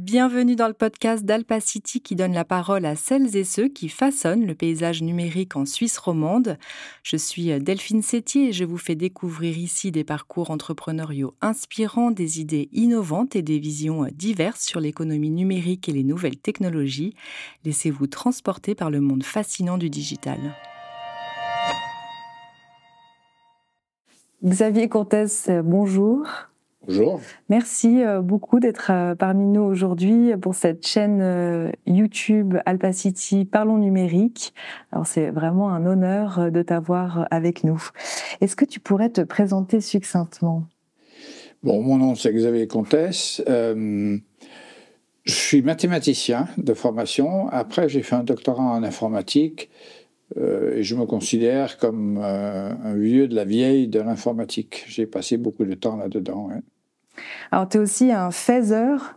[0.00, 4.46] Bienvenue dans le podcast d'Alpacity qui donne la parole à celles et ceux qui façonnent
[4.46, 6.56] le paysage numérique en Suisse romande.
[7.02, 12.40] Je suis Delphine Sétier et je vous fais découvrir ici des parcours entrepreneuriaux inspirants, des
[12.40, 17.14] idées innovantes et des visions diverses sur l'économie numérique et les nouvelles technologies.
[17.66, 20.38] Laissez-vous transporter par le monde fascinant du digital.
[24.42, 26.26] Xavier Cortès, bonjour.
[26.86, 27.20] Bonjour.
[27.50, 33.76] Merci euh, beaucoup d'être euh, parmi nous aujourd'hui pour cette chaîne euh, YouTube Alpacity Parlons
[33.76, 34.54] numérique.
[34.90, 37.82] Alors c'est vraiment un honneur de t'avoir avec nous.
[38.40, 40.64] Est-ce que tu pourrais te présenter succinctement?
[41.62, 43.42] Bon, mon nom c'est Xavier Comtesse.
[43.46, 44.20] je
[45.26, 47.48] suis mathématicien de formation.
[47.50, 49.68] Après, j'ai fait un doctorat en informatique
[50.36, 54.84] et je me considère comme un vieux de la vieille de l'informatique.
[54.88, 56.50] J'ai passé beaucoup de temps là-dedans.
[57.52, 59.16] Alors, tu es aussi un faiseur,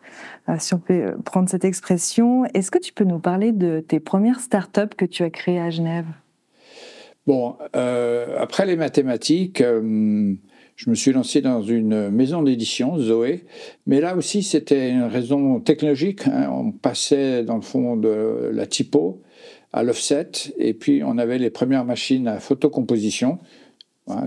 [0.50, 2.46] euh, si on peut euh, prendre cette expression.
[2.54, 5.70] Est-ce que tu peux nous parler de tes premières startups que tu as créées à
[5.70, 6.06] Genève?
[7.26, 13.46] Bon, euh, après les mathématiques, je me suis lancé dans une maison d'édition, Zoé,
[13.86, 16.28] mais là aussi c'était une raison technologique.
[16.28, 16.50] Hein.
[16.52, 19.22] On passait dans le fond de la typo
[19.74, 23.40] à l'offset, et puis on avait les premières machines à photocomposition.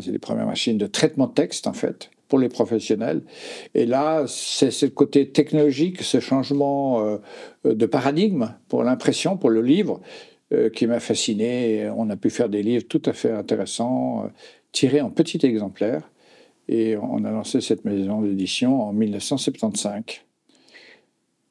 [0.00, 3.22] c'est les premières machines de traitement de texte en fait pour les professionnels.
[3.74, 7.18] Et là, c'est ce côté technologique, ce changement euh,
[7.64, 10.00] de paradigme pour l'impression, pour le livre,
[10.52, 11.88] euh, qui m'a fasciné.
[11.96, 14.28] On a pu faire des livres tout à fait intéressants, euh,
[14.72, 16.10] tirés en petits exemplaires.
[16.68, 20.02] Et on a lancé cette maison d'édition en 1975.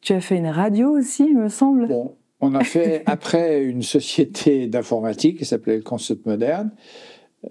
[0.01, 1.87] Tu as fait une radio aussi, il me semble.
[1.87, 6.71] Bon, on a fait après une société d'informatique qui s'appelait le Concept Moderne.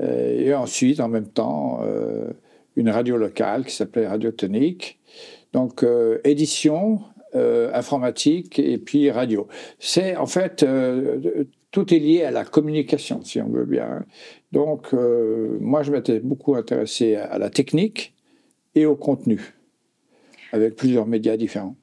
[0.00, 1.80] et ensuite, en même temps,
[2.76, 4.98] une radio locale qui s'appelait Radio Tonique.
[5.52, 7.00] Donc, euh, édition,
[7.36, 9.46] euh, informatique et puis radio.
[9.78, 14.04] C'est en fait, euh, tout est lié à la communication, si on veut bien.
[14.52, 18.14] Donc, moi, je m'étais beaucoup intéressé à, la technique
[18.76, 19.54] et au contenu,
[20.52, 21.74] avec plusieurs médias différents.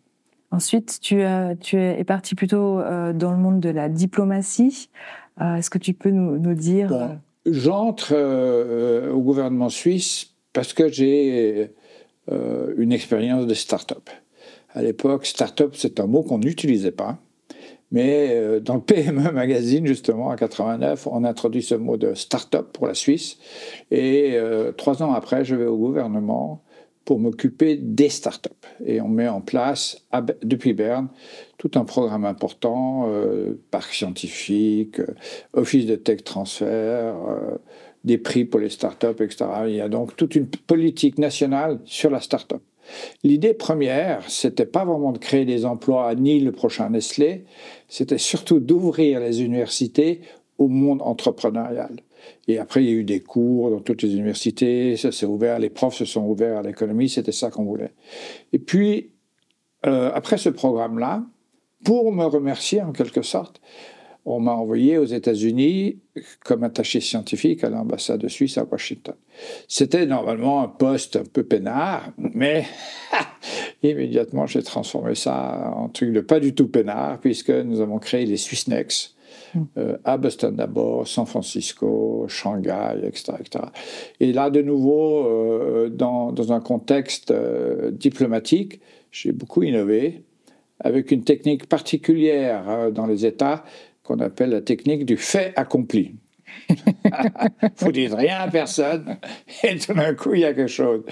[0.51, 1.23] Ensuite, tu,
[1.61, 2.81] tu es parti plutôt
[3.13, 4.89] dans le monde de la diplomatie.
[5.39, 7.17] Est-ce que tu peux nous, nous dire...
[7.45, 8.13] J'entre
[9.11, 11.71] au gouvernement suisse parce que j'ai
[12.31, 14.09] euh, une expérience de start-up.
[14.73, 17.17] À l'époque, start-up, c'est un mot qu'on n'utilisait pas.
[17.91, 22.69] Mais euh, dans le PME Magazine, justement, en 89, on introduit ce mot de start-up
[22.71, 23.37] pour la Suisse.
[23.89, 26.63] Et euh, trois ans après, je vais au gouvernement
[27.05, 28.65] pour m'occuper des start-up.
[28.85, 30.05] Et on met en place,
[30.43, 31.09] depuis Berne,
[31.57, 33.07] tout un programme important,
[33.71, 35.01] parc scientifique,
[35.53, 37.15] office de tech transfert,
[38.03, 39.45] des prix pour les startups, etc.
[39.67, 42.61] Il y a donc toute une politique nationale sur la start-up.
[43.23, 47.45] L'idée première, c'était pas vraiment de créer des emplois ni le prochain Nestlé,
[47.87, 50.21] c'était surtout d'ouvrir les universités
[50.57, 51.95] au monde entrepreneurial.
[52.47, 55.59] Et après, il y a eu des cours dans toutes les universités, ça s'est ouvert,
[55.59, 57.93] les profs se sont ouverts à l'économie, c'était ça qu'on voulait.
[58.53, 59.11] Et puis,
[59.85, 61.23] euh, après ce programme-là,
[61.83, 63.61] pour me remercier en quelque sorte,
[64.25, 65.99] on m'a envoyé aux États-Unis
[66.45, 69.15] comme attaché scientifique à l'ambassade de Suisse à Washington.
[69.67, 72.65] C'était normalement un poste un peu peinard, mais
[73.83, 78.25] immédiatement j'ai transformé ça en truc de pas du tout peinard, puisque nous avons créé
[78.25, 79.15] les Swissnex.
[79.77, 83.33] Euh, à Boston d'abord, San Francisco, Shanghai, etc.
[84.19, 88.79] Et là, de nouveau, euh, dans, un contexte euh, diplomatique,
[89.11, 90.23] j'ai beaucoup innové
[90.79, 93.63] avec une technique particulière dans les États
[94.03, 96.15] qu'on appelle la technique du fait accompli.
[97.77, 99.17] Vous dites rien à personne
[99.63, 101.03] et tout d'un coup il y a quelque chose.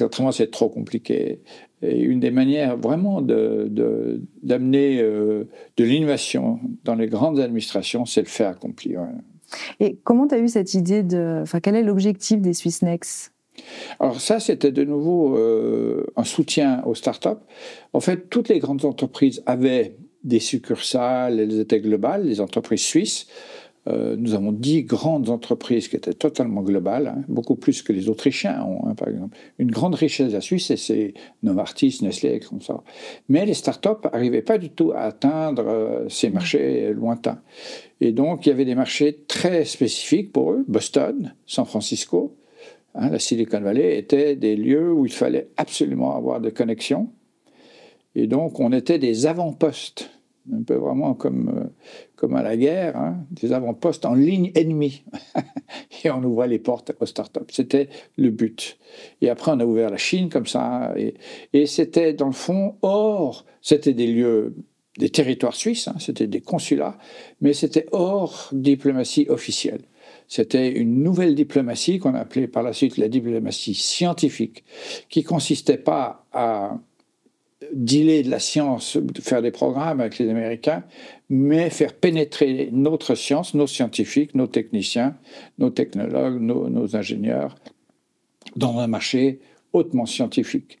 [0.00, 1.40] Autrement c'est trop compliqué.
[1.82, 8.22] Et une des manières vraiment de, d'amener euh, de, l'innovation dans les grandes administrations, c'est
[8.22, 8.94] le fait accompli.
[9.80, 11.40] Et comment tu as eu cette idée de...
[11.42, 13.32] Enfin, quel est l'objectif des Swissnex
[14.00, 17.28] alors ça, c'était de nouveau euh, un soutien aux startups.
[17.92, 23.26] En fait, toutes les grandes entreprises avaient des succursales, elles étaient globales, les entreprises suisses.
[23.88, 28.08] Euh, nous avons dix grandes entreprises qui étaient totalement globales, hein, beaucoup plus que les
[28.08, 29.36] Autrichiens ont, hein, par exemple.
[29.58, 32.82] Une grande richesse de la Suisse, c'est Novartis, Nestlé, comme ça.
[33.28, 37.40] Mais les startups n'arrivaient pas du tout à atteindre euh, ces marchés lointains.
[38.00, 40.64] Et donc, il y avait des marchés très spécifiques pour eux.
[40.68, 42.36] Boston, San Francisco,
[42.94, 47.10] hein, la Silicon Valley étaient des lieux où il fallait absolument avoir des connexions
[48.14, 50.10] et donc, on était des avant-postes,
[50.50, 51.68] un peu vraiment comme, euh,
[52.16, 55.04] comme à la guerre, hein, des avant-postes en ligne ennemie.
[56.04, 57.40] et on ouvrait les portes aux startups.
[57.50, 58.78] C'était le but.
[59.20, 60.94] Et après, on a ouvert la Chine comme ça.
[60.96, 64.54] Et, c'était, dans le fond, hors, c'était des lieux,
[64.98, 66.98] des territoires suisses, hein, c'était des consulats,
[67.40, 69.82] mais c'était hors diplomatie officielle.
[70.28, 74.64] C'était une nouvelle diplomatie qu'on appelait par la suite la diplomatie scientifique,
[75.08, 76.78] qui consistait pas à
[77.72, 80.84] dealer de la science, faire des programmes avec les Américains,
[81.28, 85.16] mais faire pénétrer notre science, nos scientifiques, nos techniciens,
[85.58, 87.56] nos technologues, nos, ingénieurs
[88.56, 89.40] dans un marché
[89.72, 90.78] hautement scientifique.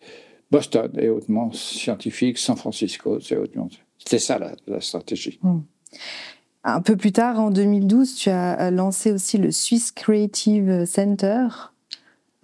[0.50, 3.68] Boston est hautement scientifique, San Francisco, c'est hautement.
[3.98, 5.38] C'était ça la, stratégie.
[5.42, 5.60] Hmm.
[6.64, 11.48] Un peu plus tard, en 2012, tu as lancé aussi le Swiss Creative Center.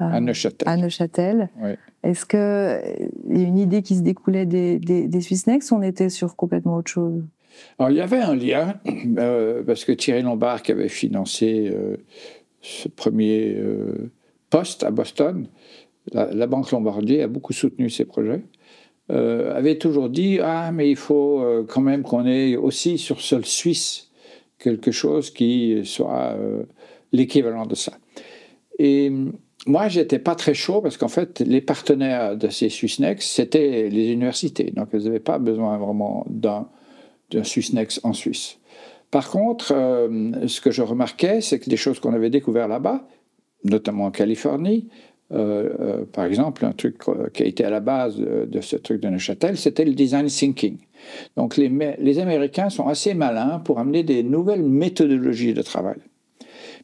[0.01, 0.69] Euh, à Neuchâtel.
[0.69, 1.51] À Neuchâtel.
[1.61, 1.71] Oui.
[2.05, 6.09] Est-ce qu'il y a une idée qui se découlait des, des, Swissnex ou on était
[6.09, 7.23] sur complètement autre chose?
[7.79, 8.75] Alors, il y avait un lien,
[9.19, 11.97] euh, parce que Thierry Lombard, qui avait financé euh,
[12.61, 14.11] ce premier euh,
[14.51, 15.49] poste à Boston,
[16.13, 18.43] la, Banque Lombardie a beaucoup soutenu ces projets,
[19.11, 24.11] avait toujours dit Ah, mais il faut quand même qu'on ait aussi sur sol suisse
[24.59, 26.35] quelque chose qui soit
[27.13, 27.93] l'équivalent de ça.
[28.79, 29.13] Et
[29.67, 34.13] moi, j'étais pas très chaud parce qu'en fait, les partenaires de ces Swissnex, c'était les
[34.13, 34.71] universités.
[34.71, 36.69] Donc, elles n'avaient pas besoin vraiment d'un,
[37.31, 38.59] d'un Swissnex en Suisse.
[39.11, 43.07] Par contre, euh, ce que je remarquais, c'est que des choses qu'on avait découvertes là-bas,
[43.65, 44.89] notamment en Californie,
[45.33, 46.99] euh, euh, par exemple, un truc
[47.35, 50.79] qui a été à la base de, ce truc de Neuchâtel, c'était le design thinking.
[51.37, 51.69] Donc, les,
[51.99, 55.99] les Américains sont assez malins pour amener des nouvelles méthodologies de travail.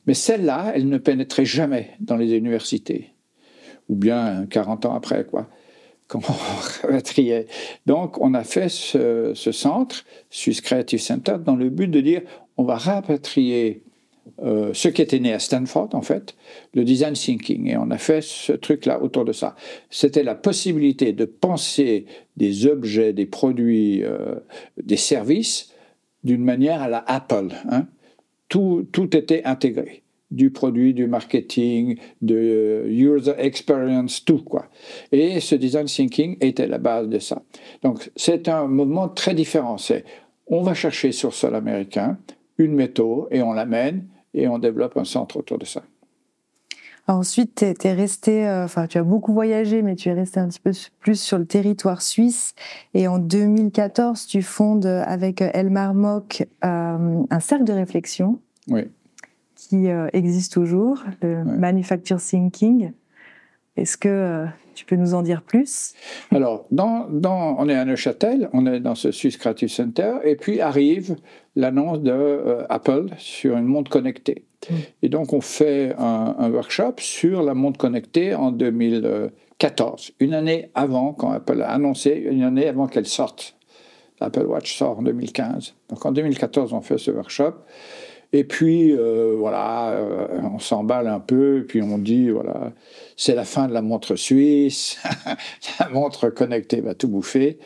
[0.06, 3.10] Mais celle-là, elle ne pénétrait jamais dans les universités.
[3.88, 5.48] Ou bien 40 ans après, quoi.
[6.06, 7.46] Quand on rapatriait.
[7.86, 12.20] Donc, on a fait ce, centre, Swiss Creative Center, dans le but de dire
[12.58, 13.82] on va rapatrier
[14.42, 16.36] euh, ce qui était né à Stanford, en fait,
[16.74, 17.68] le design thinking.
[17.68, 19.56] Et on a fait ce truc-là autour de ça.
[19.88, 22.04] C'était la possibilité de penser
[22.36, 24.36] des objets, des produits, euh,
[24.82, 25.72] des services
[26.22, 27.48] d'une manière à la Apple.
[27.70, 27.86] Hein
[28.48, 28.86] tout,
[29.16, 34.66] était intégré du produit, du marketing, de user experience, tout quoi.
[35.12, 37.42] Et ce design thinking était la base de ça.
[37.82, 39.78] Donc c'est un mouvement très différent.
[39.78, 40.04] C'est
[40.46, 42.18] on va chercher sur sol américain
[42.58, 45.82] une méthode et on l'amène et on développe un centre autour de ça.
[47.12, 50.48] Ensuite, tu es, resté, euh, enfin, tu as beaucoup voyagé, mais tu es resté un
[50.48, 52.54] petit peu plus sur le territoire suisse.
[52.94, 58.82] Et en 2014, tu fondes avec Elmar Mock euh, un cercle de réflexion oui.
[59.54, 62.92] qui euh, existe toujours, le Manufacture Thinking.
[63.76, 65.94] Est-ce que euh, tu peux nous en dire plus?
[66.30, 70.36] Alors, dans, dans, on est à Neuchâtel, on est dans ce Swiss Creative Center, et
[70.36, 71.16] puis arrive
[71.56, 74.44] l'annonce de euh, Apple sur une montre connectée.
[74.70, 74.74] Mm.
[75.02, 80.70] Et donc, on fait un, un, workshop sur la montre connectée en 2014, une année
[80.74, 83.56] avant, quand Apple a annoncé, une année avant qu'elle sorte.
[84.20, 85.74] L'Apple Watch sort en 2015.
[85.88, 87.54] Donc, en 2014, on fait ce workshop.
[88.36, 92.72] Et puis, euh, voilà, euh, on s'emballe un peu, puis on dit, voilà,
[93.16, 94.98] c'est la fin de la montre suisse,
[95.78, 97.60] la montre connectée va tout bouffer.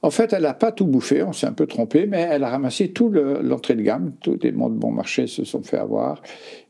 [0.00, 2.50] En fait, elle n'a pas tout bouffé, on s'est un peu trompé, mais elle a
[2.50, 6.22] ramassé tout l'entrée de gamme, tous les montres bon marché se sont fait avoir.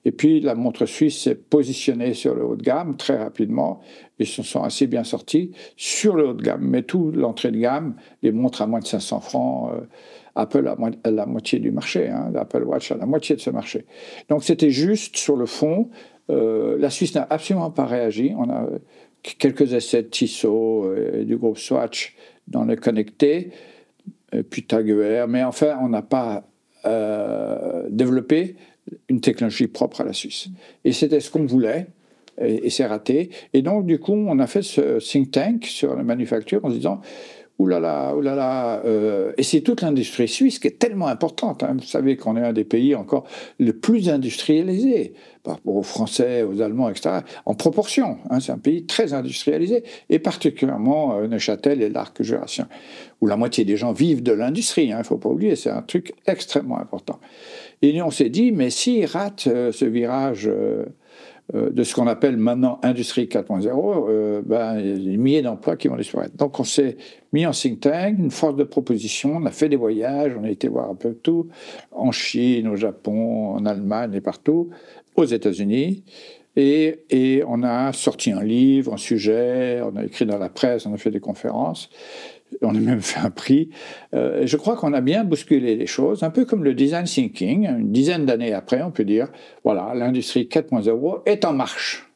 [0.07, 3.83] Et puis, la montre suisse s'est positionnée sur le haut de gamme très rapidement,
[4.19, 6.63] et se sont assez bien sortis sur le haut de gamme.
[6.63, 9.81] Mais tout l'entrée de gamme, les montres à moins de 500 francs, euh,
[10.35, 10.67] Apple
[11.05, 13.85] a la moitié du marché, hein, l'Apple Watch a la moitié de ce marché.
[14.29, 15.91] Donc c'était juste sur le fond.
[16.31, 18.33] Euh, la Suisse n'a absolument pas réagi.
[18.37, 18.67] On a
[19.23, 22.17] quelques essais de Tissot euh, et du groupe Swatch
[22.49, 23.51] dans le connecté,
[24.51, 24.91] puis Tag
[25.29, 26.45] mais enfin on n'a pas
[26.85, 28.57] euh, développé
[29.09, 30.49] une technologie propre à la Suisse.
[30.85, 31.87] Et c'était ce qu'on voulait
[32.41, 33.31] et, et c'est raté.
[33.53, 36.75] Et donc, du coup, on a fait ce think tank sur la manufacture en se
[36.75, 37.01] disant
[37.63, 38.83] Ouh là
[39.37, 41.63] et c'est toute l'industrie suisse qui est tellement importante.
[41.63, 41.77] Hein.
[41.79, 43.25] Vous savez qu'on est un des pays encore
[43.59, 47.21] le plus industrialisé par rapport aux Français, aux Allemands, etc.
[47.47, 48.19] En proportion.
[48.31, 48.41] Hein.
[48.41, 49.85] C'est un pays très industrialisé.
[50.09, 52.69] Et particulièrement euh, Neuchâtel et l'arc jurassien,
[53.21, 54.87] où la moitié des gens vivent de l'industrie.
[54.87, 54.99] Il hein.
[54.99, 57.19] ne faut pas oublier, c'est un truc extrêmement important.
[57.83, 60.85] Et on s'est dit, mais s'ils ratent euh, ce virage euh,
[61.53, 65.77] de ce qu'on appelle maintenant Industrie 4.0, euh, ben, il y a des milliers d'emplois
[65.77, 66.37] qui vont disparaître.
[66.37, 66.97] Donc on s'est
[67.33, 70.51] mis en think tank, une force de proposition, on a fait des voyages, on a
[70.51, 71.49] été voir un peu tout,
[71.91, 74.71] en Chine, au Japon, en Allemagne et partout,
[75.15, 76.05] aux États-Unis.
[76.57, 80.85] Et, et, on a sorti un livre, un sujet, on a écrit dans la presse,
[80.85, 81.89] on a fait des conférences
[82.63, 83.71] on a même fait un prix.
[84.15, 87.69] Euh, je crois qu'on a bien bousculé les choses, un peu comme le design thinking.
[87.69, 89.29] Une dizaine d'années après, on peut dire,
[89.65, 92.09] voilà, l'industrie 4.0 est en marche.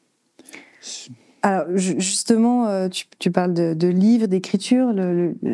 [1.43, 2.87] Alors justement, euh,
[3.19, 4.93] tu, parles de, livres, d'écriture.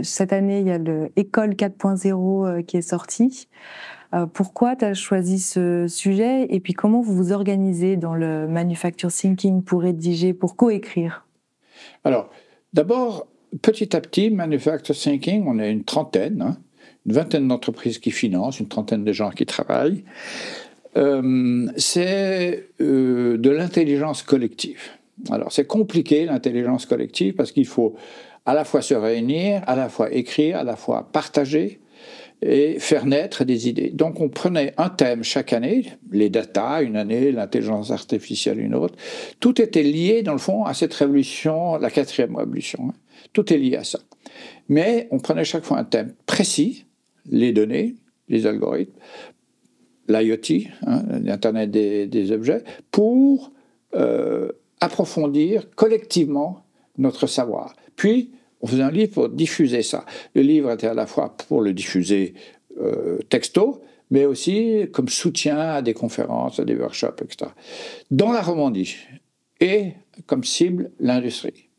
[0.01, 3.47] cette année, il y a l'École 4.0 euh, qui est sortie.
[4.33, 6.47] pourquoi tu as choisi ce sujet?
[6.49, 11.27] Et puis comment vous vous organisez dans le manufacture thinking pour rédiger, pour coécrire?
[12.03, 12.29] Alors,
[12.73, 13.27] d'abord,
[13.61, 16.57] petit à petit, Manufacture Thinking, on est une trentaine, hein,
[17.05, 20.03] une vingtaine d'entreprises qui financent, une trentaine de gens qui travaillent.
[20.95, 24.81] Euh, c'est euh, de l'intelligence collective.
[25.29, 27.95] Alors, c'est compliqué, l'intelligence collective, parce qu'il faut
[28.45, 31.79] à la fois se réunir, à la fois écrire, à la fois partager
[32.41, 33.89] et faire naître des idées.
[33.89, 38.95] Donc, on prenait un thème chaque année, les data une année, l'intelligence artificielle une autre.
[39.39, 42.93] Tout était lié, dans le fond, à cette révolution, la quatrième révolution.
[43.33, 43.99] Tout est lié à ça.
[44.69, 46.85] Mais on prenait chaque fois un thème précis,
[47.25, 47.95] les données,
[48.29, 48.93] les algorithmes,
[50.07, 53.51] l'IoT, hein, l'Internet des, objets, pour
[53.95, 56.65] euh, approfondir collectivement
[56.97, 57.75] notre savoir.
[57.95, 60.05] Puis, on faisait un livre pour diffuser ça.
[60.35, 62.33] Le livre était à la fois pour le diffuser
[62.79, 67.51] euh, texto, mais aussi comme soutien à des conférences, à des workshops, etc.
[68.11, 68.95] Dans la Romandie,
[69.59, 69.93] et
[70.25, 71.69] comme cible l'industrie.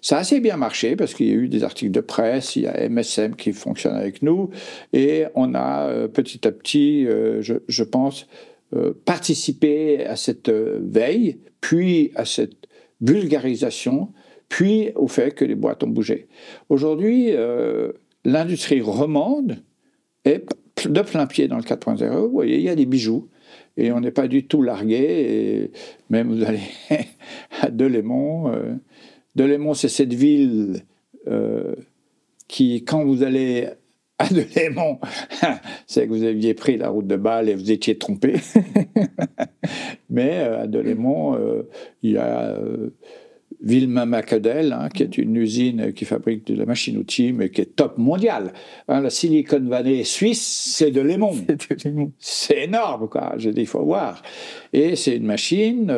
[0.00, 2.62] Ça a assez bien marché parce qu'il y a eu des articles de presse, il
[2.62, 4.50] y a MSM qui fonctionne avec nous
[4.92, 8.26] et on a euh, petit à petit, euh, je, pense,
[8.74, 12.68] euh, participé à cette veille, puis à cette
[13.00, 14.12] vulgarisation,
[14.48, 16.26] puis au fait que les boîtes ont bougé.
[16.68, 17.32] Aujourd'hui,
[18.24, 19.58] l'industrie romande
[20.24, 20.44] est
[20.86, 22.26] de plein pied dans le 4.0.
[22.26, 23.28] Vous voyez, il y a des bijoux
[23.76, 25.70] et on n'est pas du tout largué.
[26.10, 26.60] Même vous allez
[27.60, 28.52] à Delémont,
[29.38, 30.82] Delémont, c'est cette ville
[31.28, 31.76] euh,
[32.48, 33.68] qui, quand vous allez
[34.18, 34.98] à Delémont,
[35.86, 38.34] c'est que vous aviez pris la route de Bâle et vous étiez trompé.
[40.10, 41.68] Mais euh, à Delémont, euh,
[42.02, 42.58] il y a
[43.62, 47.76] Villemain Macadel, hein, qui est une usine qui fabrique de la machine-outil, mais qui est
[47.76, 48.52] top mondial.
[48.88, 51.34] Hein, la Silicon Valley suisse, c'est de Lémont.
[52.18, 53.34] C'est énorme, quoi.
[53.36, 54.22] J'ai dit, il faut voir.
[54.72, 55.92] Et c'est une machine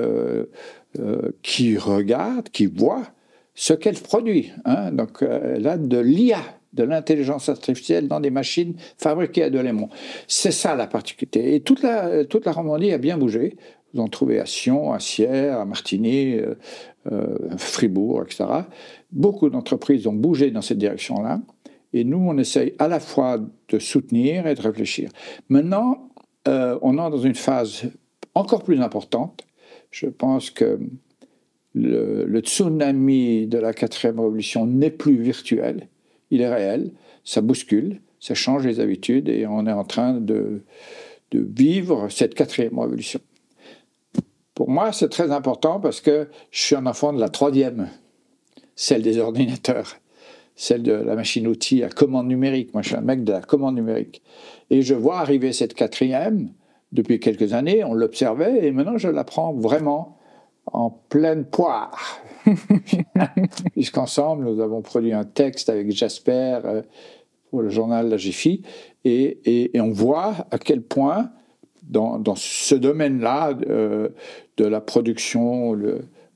[1.43, 3.13] qui regarde, qui voit,
[3.61, 4.53] ce qu'elle produit.
[4.65, 4.91] Hein.
[4.91, 6.41] Donc euh, là, de l'IA,
[6.73, 9.91] de l'intelligence artificielle dans des machines fabriquées à Delémont.
[10.27, 11.55] C'est ça la particularité.
[11.55, 13.59] Et toute la, toute la Romandie a bien bougé.
[13.93, 16.55] Vous en trouvez à Sion, à Sierre, à Martigny, euh,
[17.13, 18.47] euh, Fribourg, etc.
[19.13, 21.43] Beaucoup d'entreprises ont bougé dans cette direction-là.
[21.93, 23.39] Et nous, on essaye à la fois
[23.69, 25.11] de soutenir et de réfléchir.
[25.51, 26.09] Maintenant,
[26.47, 27.91] on est dans une phase
[28.35, 29.45] encore plus importante.
[29.91, 30.79] Je pense que
[31.75, 35.89] le, tsunami de la quatrième révolution n'est plus virtuel,
[36.31, 36.93] il est réel,
[37.25, 40.63] ça bouscule, ça change les habitudes et on est en train de,
[41.33, 43.21] vivre cette quatrième révolution.
[44.55, 47.89] Pour moi, c'est très important parce que je suis un enfant de la troisième,
[48.75, 49.97] celle des ordinateurs,
[50.57, 52.75] celle de la machine-outil à commande numérique.
[52.75, 54.23] Moi, je suis un mec de la commande numérique.
[54.71, 56.51] Et je vois arriver cette quatrième
[56.93, 60.19] depuis quelques années, on l'observait, et maintenant je l'apprends vraiment
[60.67, 62.21] en pleine poire.
[63.73, 66.83] Puisqu'ensemble, nous avons produit un texte avec Jasper euh,
[67.51, 68.63] pour le journal La Jiffy,
[69.05, 71.31] et, on voit à quel point,
[71.83, 74.11] dans, ce domaine-là euh,
[74.57, 75.77] de la production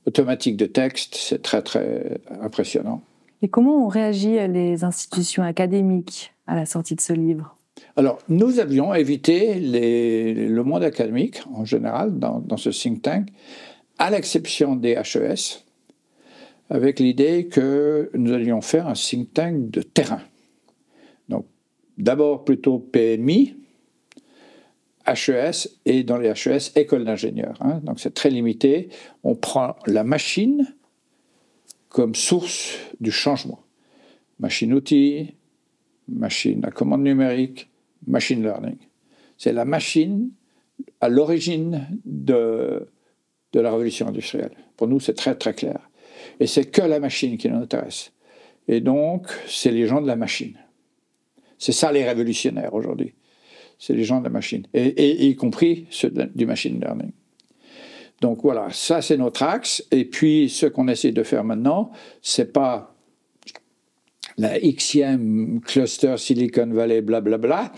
[0.05, 3.01] automatique de texte, c'est très, très impressionnant.
[3.41, 7.55] Et comment ont réagi les institutions académiques à la sortie de ce livre?
[7.95, 13.27] Alors, nous avions évité le monde académique en général dans, dans ce think tank
[13.97, 15.63] à l'exception des HES,
[16.69, 20.21] avec l'idée que nous allions faire un think tank de terrain.
[21.29, 21.45] Donc,
[21.97, 23.55] d'abord plutôt PMI,
[25.07, 27.57] HES et dans les HES, école d'ingénieurs.
[27.61, 27.79] Hein.
[27.83, 28.89] Donc, c'est très limité.
[29.23, 30.73] On prend la machine
[31.89, 33.61] comme source du changement.
[34.39, 35.35] Machine-outil,
[36.09, 37.69] machine à commande numérique,
[38.07, 38.77] machine learning.
[39.37, 40.31] C'est la machine
[40.99, 42.87] à l'origine de
[43.55, 44.51] de la révolution industrielle.
[44.75, 45.79] Pour nous, c'est très très clair.
[46.39, 48.11] Et c'est que la machine qui nous intéresse.
[48.67, 50.57] Et donc, c'est les gens de la machine.
[51.57, 53.13] C'est ça les révolutionnaires aujourd'hui.
[53.79, 57.11] C'est les gens de la machine, et, y compris ceux du machine learning.
[58.21, 59.83] Donc voilà, ça c'est notre axe.
[59.91, 62.94] Et puis ce qu'on essaie de faire maintenant, c'est pas
[64.37, 67.71] la Xème cluster Silicon Valley, blablabla.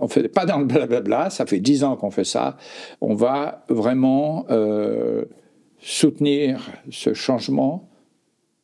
[0.00, 2.56] On ne fait pas dans le blablabla, ça fait dix ans qu'on fait ça.
[3.00, 5.24] On va vraiment euh,
[5.78, 7.88] soutenir ce changement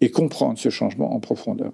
[0.00, 1.72] et comprendre ce changement en profondeur.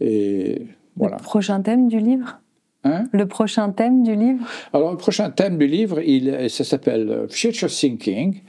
[0.00, 0.62] Et
[0.96, 1.16] voilà.
[1.16, 2.40] Le prochain thème du livre?
[2.84, 3.08] Hein?
[3.12, 4.46] Le prochain thème du livre?
[4.72, 8.42] Alors, le prochain thème du livre, il, ça s'appelle Future Thinking,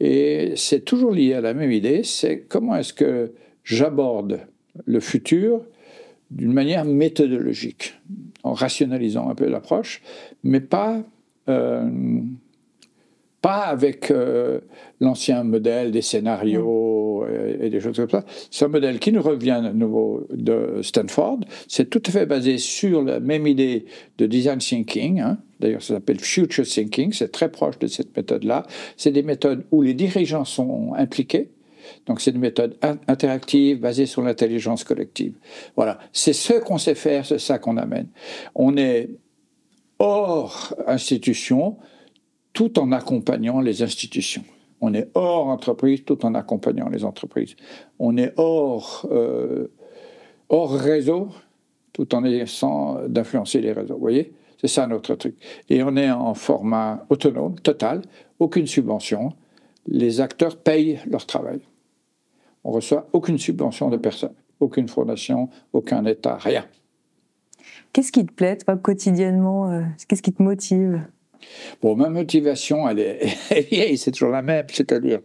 [0.00, 3.34] et c'est toujours lié à la même idée, c'est comment est-ce que
[3.64, 4.40] j'aborde
[4.86, 5.60] le futur
[6.32, 7.94] d'une manière méthodologique,
[8.42, 10.02] en rationalisant un peu l'approche,
[10.42, 11.02] mais pas
[11.48, 11.90] euh,
[13.42, 14.60] pas avec euh,
[15.00, 17.26] l'ancien modèle des scénarios
[17.60, 18.24] et, des choses comme ça.
[18.50, 21.40] C'est un modèle qui nous revient de nouveau de Stanford.
[21.66, 23.84] C'est tout à fait basé sur la même idée
[24.18, 25.20] de design thinking.
[25.20, 25.38] Hein.
[25.58, 27.12] D'ailleurs, ça s'appelle future thinking.
[27.12, 28.64] C'est très proche de cette méthode-là.
[28.96, 31.50] C'est des méthodes où les dirigeants sont impliqués.
[32.06, 32.76] Donc, c'est une méthode
[33.08, 35.34] interactive basée sur l'intelligence collective.
[35.76, 35.98] Voilà.
[36.12, 38.08] C'est ce qu'on sait faire, c'est ça qu'on amène.
[38.54, 39.10] On est
[39.98, 41.76] hors institution,
[42.52, 44.44] tout en accompagnant les institutions.
[44.80, 47.54] On est hors entreprise tout en accompagnant les entreprises.
[47.98, 49.68] On est hors, euh,
[50.48, 51.28] hors réseau
[51.92, 53.94] tout en essayant d'influencer les réseaux.
[53.94, 54.32] Vous voyez?
[54.60, 55.36] C'est ça notre truc.
[55.68, 58.02] Et on est en format autonome, total,
[58.38, 59.32] aucune subvention.
[59.86, 61.60] Les acteurs payent leur travail.
[62.64, 66.66] On reçoit aucune subvention de personne, aucune fondation, aucun État, rien.
[67.92, 71.02] Qu'est-ce qui te plaît, toi, quotidiennement euh, Qu'est-ce qui te motive?
[71.82, 75.20] Bon, ma motivation, elle est vieille, c'est toujours la même, c'est-à-dire,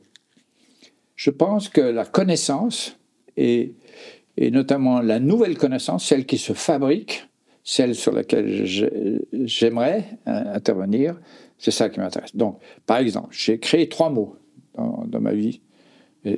[1.15, 2.97] je pense que la connaissance,
[3.37, 3.75] et,
[4.35, 7.27] et notamment la nouvelle connaissance, celle qui se fabrique,
[7.63, 8.65] celle sur laquelle
[9.33, 11.19] j'aimerais euh, intervenir,
[11.57, 12.33] c'est ça qui m'intéresse.
[12.33, 14.37] Donc, par exemple, j'ai créé trois mots
[14.77, 15.59] dans, ma vie.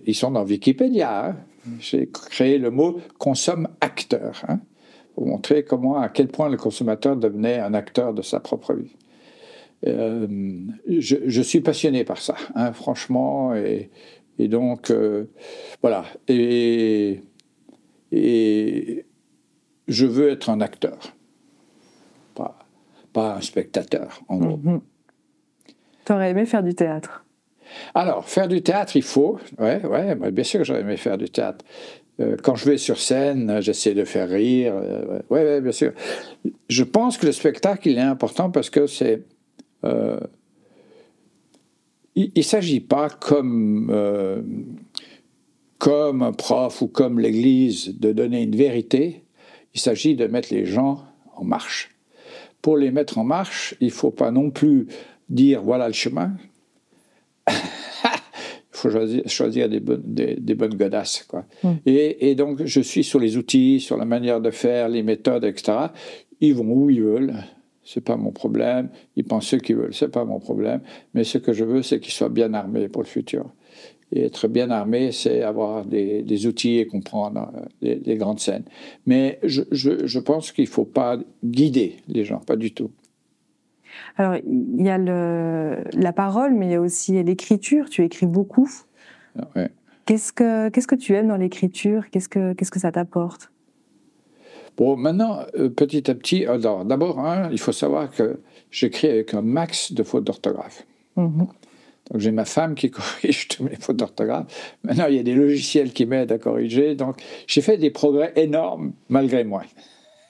[0.06, 1.30] Ils sont dans Wikipédia.
[1.30, 1.36] Hein.
[1.80, 4.60] J'ai créé le mot consomme-acteur, hein,
[5.16, 8.96] pour montrer comment, à quel point le consommateur devenait un acteur de sa propre vie.
[9.88, 10.28] Euh,
[10.88, 13.90] je, suis passionné par ça, hein, franchement, et,
[14.38, 15.26] donc euh,
[15.82, 16.04] voilà.
[16.28, 17.22] Et,
[18.12, 20.98] je veux être un acteur,
[22.34, 22.58] pas,
[23.16, 24.58] un spectateur, en gros.
[24.58, 24.82] Mhm.
[26.06, 27.26] T'aurais aimé faire du théâtre?
[27.94, 29.40] Alors, faire du théâtre, il faut.
[29.58, 31.64] Ouais, ouais, bien sûr que j'aurais aimé faire du théâtre.
[32.20, 34.74] Euh, quand je vais sur scène, j'essaie de faire rire.
[35.30, 35.94] ouais, ouais, bien sûr.
[36.68, 39.24] Je pense que le spectacle, il est important parce que c'est
[39.86, 40.20] euh,
[42.16, 44.42] il ne s'agit pas comme, euh,
[45.78, 49.24] comme un prof ou comme l'Église de donner une vérité,
[49.74, 51.06] il s'agit de mettre les gens
[51.36, 51.92] en marche.
[52.62, 54.88] Pour les mettre en marche, il ne faut pas non plus
[55.30, 56.34] dire voilà le chemin.
[57.50, 58.10] Il
[58.72, 58.90] faut
[59.26, 61.26] choisir, des, bonnes, des, bonnes godasses.
[61.28, 61.46] Quoi.
[61.64, 61.74] Hmm.
[61.86, 65.44] Et, et, donc, je suis sur les outils, sur la manière de faire, les méthodes,
[65.44, 65.78] etc.
[66.40, 67.34] Ils vont où ils veulent
[67.92, 68.90] c'est pas mon problème.
[69.16, 70.82] Ils pensent ce qu'ils veulent, c'est pas mon problème.
[71.16, 73.50] Mais ce que je veux, c'est qu'ils soient bien armés pour le futur.
[74.12, 77.52] Et être bien armé, c'est avoir des, outils et comprendre
[77.84, 78.66] euh, les, grandes scènes.
[79.08, 82.92] Mais je, je, pense qu'il ne faut pas guider les gens, pas du tout.
[84.18, 87.90] Alors, il y a le, la parole, mais il y a aussi l'écriture.
[87.90, 88.70] Tu écris beaucoup.
[89.56, 89.70] Ouais.
[90.06, 92.10] Qu'est-ce que, qu'est-ce que tu aimes dans l'écriture?
[92.10, 93.52] Qu'est-ce que, qu'est-ce que ça t'apporte?
[94.78, 98.40] Bon, maintenant, euh, petit à petit, alors d'abord, hein, il faut savoir que
[98.72, 100.86] j'écris avec un max de fautes d'orthographe.
[101.16, 101.48] Mhm.
[102.10, 104.78] Donc j'ai ma femme qui corrige toutes mes fautes d'orthographe.
[104.84, 106.96] Maintenant, il y a des logiciels qui m'aident à corriger.
[106.96, 109.64] Donc j'ai fait des progrès énormes malgré moi.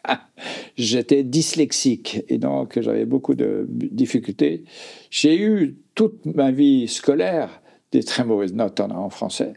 [0.78, 4.64] J'étais dyslexique et donc j'avais beaucoup de difficultés.
[5.10, 9.54] J'ai eu toute ma vie scolaire des très mauvaises notes en, français.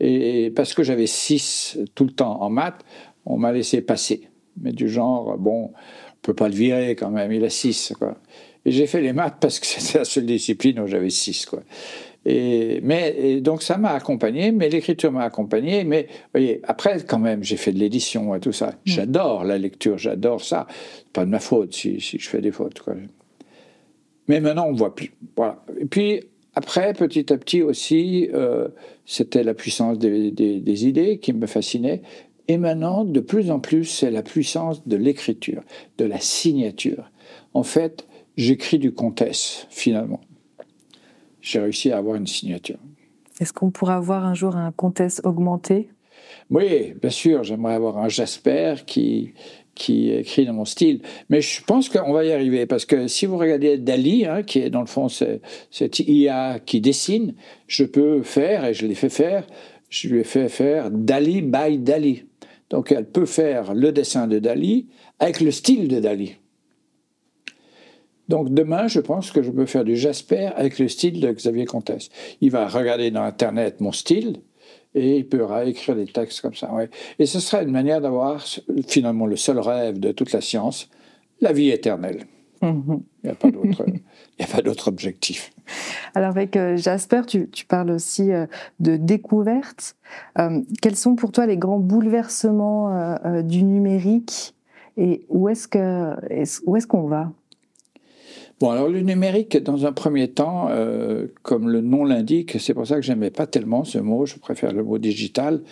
[0.00, 2.84] Et parce que j'avais 6 tout le temps en maths,
[3.26, 4.28] on m'a laissé passer.
[4.60, 8.16] Mais du genre, bon, on peut pas le virer quand même, il a 6, quoi.
[8.64, 11.62] Et j'ai fait les maths parce que c'était la seule discipline où j'avais 6, quoi.
[12.30, 15.84] Et, mais, donc ça m'a accompagné, mais l'écriture m'a accompagné.
[15.84, 18.66] Mais voyez, après, quand même, j'ai fait de l'édition et tout ça.
[18.66, 18.72] Mm.
[18.84, 20.66] J'adore la lecture, j'adore ça.
[21.14, 22.80] Pas de ma faute si, si, je fais des fautes.
[22.80, 22.94] Quoi.
[24.28, 25.10] Mais maintenant, on ne voit plus.
[25.36, 25.64] Voilà.
[25.80, 26.20] Et puis,
[26.54, 28.68] après, petit à petit aussi, euh,
[29.06, 32.02] c'était la puissance des, des, idées qui me fascinait.
[32.46, 35.62] Et maintenant, de plus en plus, c'est la puissance de l'écriture,
[35.96, 37.10] de la signature.
[37.54, 40.20] En fait, j'écris du comtesse, finalement.
[41.40, 42.78] J'ai réussi à avoir une signature.
[43.40, 45.88] Est-ce qu'on pourra avoir un jour un comtesse augmenté
[46.50, 49.34] Oui, bien sûr, j'aimerais avoir un Jasper qui,
[49.78, 51.00] qui écrit dans mon style.
[51.30, 54.58] Mais je pense qu'on va y arriver, parce que si vous regardez Dali, hein, qui
[54.58, 57.34] est dans le fond cette IA qui dessine,
[57.68, 59.46] je peux faire, et je l'ai fait faire,
[59.88, 62.24] je lui ai fait faire Dali by Dali.
[62.70, 64.88] Donc elle peut faire le dessin de Dali
[65.20, 66.36] avec le style de Dali.
[68.28, 71.64] Donc demain, je pense que je peux faire du Jasper avec le style de Xavier
[71.64, 72.10] Comtesse.
[72.40, 74.40] Il va regarder dans Internet mon style
[74.94, 76.72] Et il pourra écrire des textes comme ça.
[76.72, 76.90] Ouais.
[77.18, 78.44] Et ce sera une manière d'avoir
[78.86, 80.88] finalement le seul rêve de toute la science,
[81.40, 82.26] la vie éternelle.
[82.62, 85.52] Il n'y a pas d'autre objectif.
[86.14, 88.46] Alors avec euh, Jasper, tu, parles aussi euh,
[88.80, 89.96] de découverte.
[90.38, 94.54] Euh, quels sont pour toi les grands bouleversements du numérique
[94.96, 97.32] et où est-ce qu'on est, qu'on va?
[98.60, 100.68] Bon, alors le numérique, dans un premier temps,
[101.42, 104.72] comme le nom l'indique, c'est pour ça que j'aimais pas tellement ce mot, je préfère
[104.72, 105.62] le mot digital.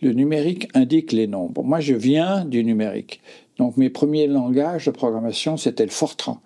[0.00, 1.64] Le numérique indique les nombres.
[1.64, 3.20] moi, je viens du numérique.
[3.58, 6.40] Donc mes premiers langages de programmation, c'était le Fortran.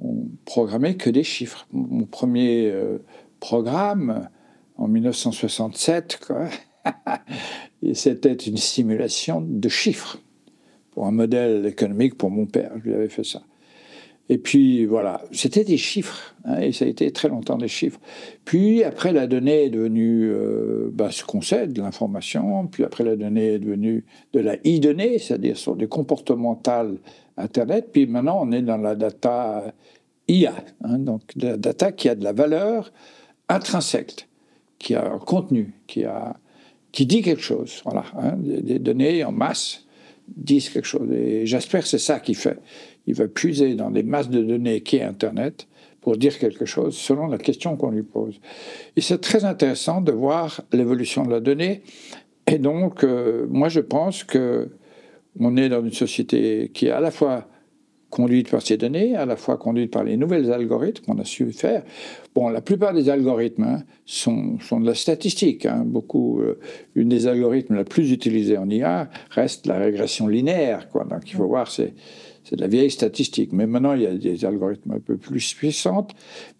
[0.00, 1.66] On programmait que des chiffres.
[1.72, 2.98] Mon premier euh,
[3.40, 4.28] programme,
[4.76, 6.20] en 1967,
[7.94, 10.18] c'était une simulation de chiffres
[10.90, 12.72] pour un modèle économique pour mon père.
[12.78, 13.42] Je lui avais fait ça.
[14.28, 18.00] Et puis voilà, c'était des chiffres, hein, et ça a été très longtemps des chiffres.
[18.44, 22.66] Puis après, la donnée est devenue euh, bah, ce qu'on sait, de l'information.
[22.66, 26.98] Puis après, la donnée est devenue de la e-donnée, c'est-à-dire sur des comportementales
[27.36, 27.90] Internet.
[27.92, 29.72] Puis maintenant, on est dans la data
[30.26, 32.92] IA, hein, donc la data qui a de la valeur
[33.48, 34.28] intrinsèque,
[34.78, 36.36] qui a un contenu, qui, a,
[36.90, 37.82] qui dit quelque chose.
[37.84, 39.86] Voilà, hein, des données en masse
[40.28, 41.10] disent quelque chose.
[41.12, 42.58] Et j'espère que c'est ça qu'il fait
[43.06, 45.68] il va puiser dans des masses de données qui est Internet
[46.00, 48.40] pour dire quelque chose selon la question qu'on lui pose.
[48.96, 51.82] Et c'est très intéressant de voir l'évolution de la donnée.
[52.46, 54.70] Et donc, euh, moi, je pense que
[55.38, 57.48] on est dans une société qui est à la fois
[58.08, 61.52] conduite par ces données, à la fois conduite par les nouvelles algorithmes qu'on a su
[61.52, 61.82] faire.
[62.34, 65.66] Bon, la plupart des algorithmes hein, sont, sont, de la statistique.
[65.66, 65.82] Hein.
[65.84, 66.58] Beaucoup, euh,
[66.94, 70.88] une des algorithmes la plus utilisée en IA reste la régression linéaire.
[70.88, 71.04] Quoi.
[71.04, 71.94] Donc, il faut voir, c'est
[72.48, 73.52] c'est de la vieille statistique.
[73.52, 76.06] Mais maintenant, il y a des algorithmes un peu plus puissants.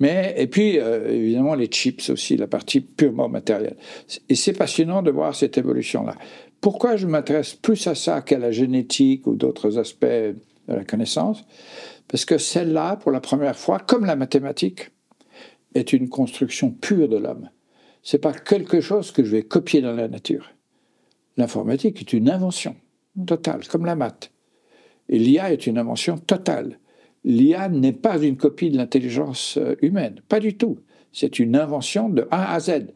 [0.00, 3.76] Mais, et puis, euh, évidemment, les chips aussi, la partie purement matérielle.
[4.28, 6.16] Et c'est passionnant de voir cette évolution-là.
[6.60, 10.34] Pourquoi je m'intéresse plus à ça qu'à la génétique ou d'autres aspects de
[10.66, 11.44] la connaissance?
[12.08, 14.90] Parce que celle-là, pour la première fois, comme la mathématique,
[15.76, 17.48] est une construction pure de l'homme.
[18.02, 20.50] C'est pas quelque chose que je vais copier dans la nature.
[21.36, 22.74] L'informatique est une invention
[23.24, 24.32] totale, comme la maths.
[25.08, 26.78] L'IA est une invention totale.
[27.24, 30.78] L'IA n'est pas une copie de l'intelligence euh, humaine, pas du tout.
[31.12, 32.88] C'est une invention de A à Z.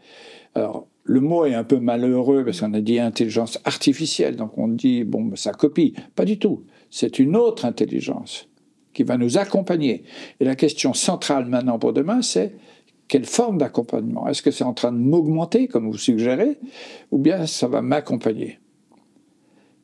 [0.54, 4.68] Alors, le mot est un peu malheureux parce qu'on a dit intelligence artificielle, donc on
[4.68, 5.94] dit, bon, ben, ça copie.
[6.14, 6.64] Pas du tout.
[6.90, 8.48] C'est une autre intelligence
[8.92, 10.04] qui va nous accompagner.
[10.38, 12.54] Et la question centrale maintenant pour demain, c'est
[13.08, 14.28] quelle forme d'accompagnement?
[14.28, 16.58] Est-ce que c'est en train de m'augmenter, comme vous suggérez,
[17.10, 18.59] ou bien ça va m'accompagner?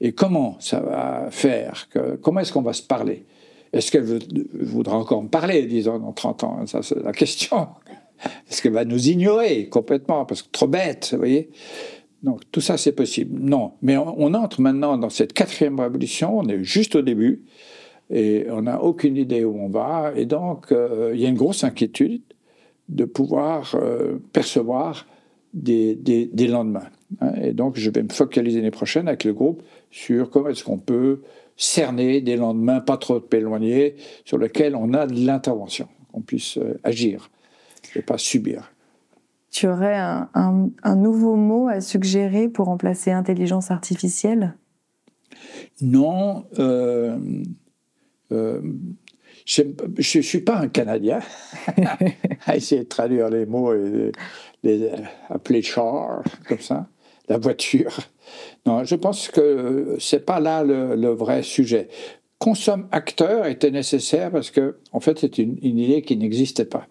[0.00, 1.88] Et comment ça va faire
[2.22, 3.24] Comment est-ce qu'on va se parler?
[3.72, 4.04] Est-ce qu'elle
[4.60, 6.66] voudra encore me parler, disons, dans 30 ans?
[6.66, 7.68] Ça, c'est la question.
[8.50, 10.24] Est-ce qu'elle va nous ignorer complètement?
[10.24, 11.50] Parce que trop bête, vous voyez?
[12.22, 13.38] Donc, tout ça, c'est possible.
[13.40, 13.72] Non.
[13.82, 16.38] Mais on, entre maintenant dans cette quatrième révolution.
[16.38, 17.44] On est juste au début.
[18.08, 20.12] Et on n'a aucune idée où on va.
[20.16, 22.22] Et donc, euh, il y a une grosse inquiétude
[22.88, 25.06] de pouvoir euh, percevoir
[25.52, 26.88] des, des lendemains.
[27.20, 27.32] Hein.
[27.42, 30.78] Et donc, je vais me focaliser l'année prochaine avec le groupe sur comment est-ce qu'on
[30.78, 31.22] peut
[31.56, 36.78] cerner des lendemains pas trop éloignés sur lesquels on a de l'intervention, qu'on puisse euh,
[36.84, 37.30] agir
[37.94, 38.72] et pas subir.
[39.50, 44.54] Tu aurais un, nouveau mot à suggérer pour remplacer intelligence artificielle?
[45.80, 46.44] Non.
[46.58, 47.16] Euh,
[48.32, 48.60] euh,
[49.46, 51.20] je ne suis pas un Canadien
[52.46, 54.12] à essayer de traduire les mots et
[54.62, 54.90] les
[55.30, 56.88] appeler char, comme ça
[57.28, 57.96] la voiture.
[58.66, 61.88] Non, je pense que c'est pas là le, vrai sujet.
[62.38, 66.86] Consomme acteur était nécessaire parce que, en fait, c'est une, idée qui n'existait pas.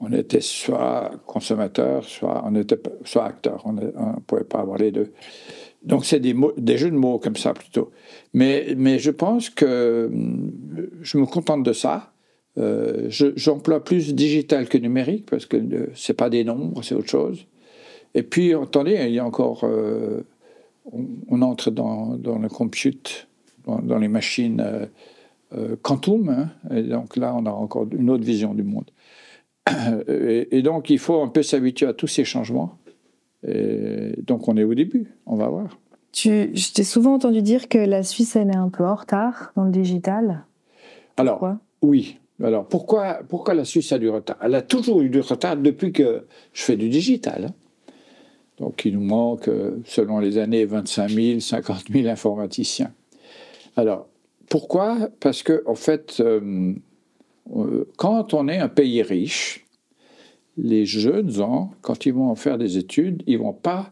[0.00, 3.62] On était soit consommateur, soit on était soit acteur.
[3.64, 5.12] On ne pouvait pas avoir les deux.
[5.84, 7.90] Donc c'est des, des, jeux de mots comme ça plutôt.
[8.32, 10.10] Mais, je pense que
[11.02, 12.12] je me contente de ça.
[12.58, 17.46] Euh, j'emploie plus digital que numérique parce que c'est pas des nombres, c'est autre chose.
[18.14, 19.64] Et puis, attendez, il y a encore.
[19.64, 20.24] Euh,
[21.28, 23.28] on, entre dans, le compute,
[23.66, 24.86] dans, les machines euh,
[25.56, 28.90] euh, quantum, hein, et donc là, on a encore une autre vision du monde.
[30.08, 32.78] Et, donc, il faut un peu s'habituer à tous ces changements.
[33.46, 35.78] Et donc, on est au début, on va voir.
[36.10, 39.52] Tu, je t'ai souvent entendu dire que la Suisse, elle est un peu en retard
[39.54, 40.44] dans le digital.
[41.16, 41.48] Alors,
[41.80, 42.18] oui.
[42.42, 44.36] Alors, pourquoi, pourquoi la Suisse a du retard?
[44.42, 47.46] Elle a toujours eu du retard depuis que je fais du digital.
[47.46, 47.54] Hein.
[48.62, 52.92] Donc il nous manque, euh, selon les années, 25 000, 50 000 informaticiens.
[53.74, 54.06] Alors,
[54.48, 55.08] pourquoi?
[55.18, 56.72] Parce que, en fait, euh,
[57.56, 59.66] euh, quand on est un pays riche,
[60.56, 63.90] les jeunes gens, quand ils vont faire des études, ils vont pas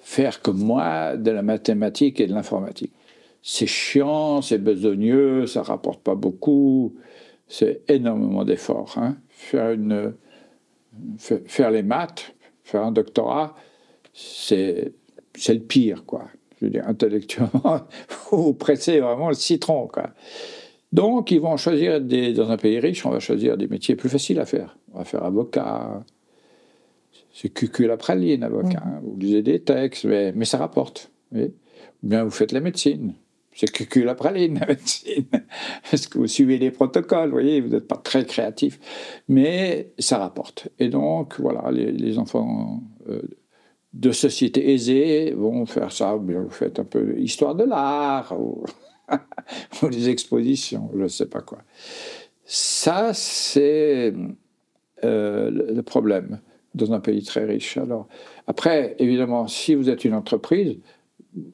[0.00, 2.92] faire comme moi de la mathématique et de l'informatique.
[3.40, 6.92] C'est chiant, c'est besogneux, ça rapporte pas beaucoup,
[7.48, 8.98] c'est énormément d'efforts.
[8.98, 9.16] Hein.
[9.30, 9.74] Faire,
[11.46, 13.54] faire les maths, faire un doctorat,
[14.14, 14.92] c'est
[15.48, 16.28] le pire, quoi.
[16.58, 17.80] Je veux dire, intellectuellement,
[18.30, 20.10] vous pressez vraiment le citron, quoi.
[20.92, 24.08] Donc, ils vont choisir, des, dans un pays riche, on va choisir des métiers plus
[24.08, 24.78] faciles à faire.
[24.92, 26.04] On va faire avocat,
[27.34, 28.84] c'est cucul la praline, avocat.
[29.02, 31.10] Vous lisez des textes, mais, mais ça rapporte.
[31.34, 31.50] Ou
[32.04, 33.14] bien vous faites la médecine.
[33.52, 35.26] C'est cucul la praline, la médecine.
[35.92, 38.78] Est-ce que vous suivez les protocoles, vous voyez, vous n'êtes pas très créatif.
[39.28, 40.68] Mais ça rapporte.
[40.78, 43.22] Et donc, voilà, les, enfants euh,
[43.94, 46.14] de sociétés aisées vont faire ça.
[46.16, 48.64] Vous faites un peu histoire de l'art, ou,
[49.82, 51.58] ou des expositions, je ne sais pas quoi.
[52.44, 54.12] Ça, c'est
[55.04, 56.40] euh, le problème
[56.74, 57.76] dans un pays très riche.
[57.76, 58.08] Alors,
[58.48, 60.76] après, évidemment, si vous êtes une entreprise,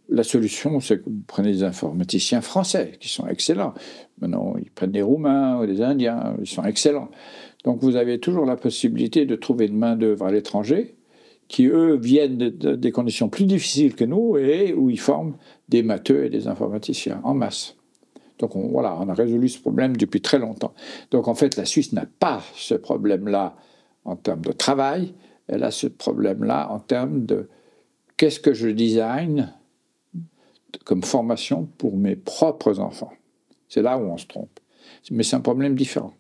[0.09, 3.75] la solution, c'est que vous prenez des informaticiens français qui sont excellents.
[4.21, 7.11] Maintenant, ils prennent des Roumains ou des Indiens, ils sont excellents.
[7.65, 10.97] Donc, vous avez toujours la possibilité de trouver une main-d'œuvre à l'étranger
[11.51, 15.35] qui, eux, viennent de, des conditions plus difficiles que nous et où ils forment
[15.69, 17.75] des matheux et des informaticiens en masse.
[18.39, 20.73] Donc, voilà, on a résolu ce problème depuis très longtemps.
[21.11, 23.57] Donc, en fait, la Suisse n'a pas ce problème-là
[24.05, 25.13] en termes de travail,
[25.49, 27.49] elle a ce problème-là en termes de
[28.17, 29.53] qu'est-ce que je design
[30.85, 33.13] comme formation pour mes propres enfants.
[33.69, 34.61] C'est là où on se trompe.
[35.11, 36.15] Mais c'est un problème différent.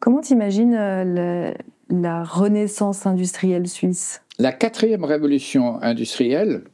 [0.00, 1.54] Comment t'imagines euh,
[2.00, 6.64] la renaissance industrielle suisse La quatrième révolution industrielle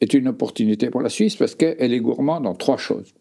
[0.00, 3.14] est une opportunité pour la Suisse parce qu'elle est gourmande en trois choses.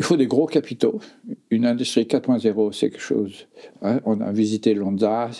[0.00, 1.00] Il faut des gros capitaux.
[1.50, 3.46] Une industrie 4.0, c'est quelque chose.
[3.82, 4.00] Hein.
[4.04, 5.30] on a visité Lonza,